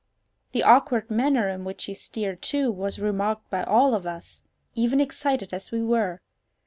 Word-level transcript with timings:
The 0.53 0.63
awkward 0.63 1.11
manner 1.11 1.47
in 1.47 1.63
which 1.63 1.81
she 1.81 1.93
steered, 1.93 2.41
too, 2.41 2.71
was 2.71 2.97
remarked 2.97 3.47
by 3.51 3.61
all 3.61 3.93
of 3.93 4.07
us, 4.07 4.41
even 4.73 4.99
excited 4.99 5.53
as 5.53 5.69
we 5.71 5.83
were. 5.83 6.19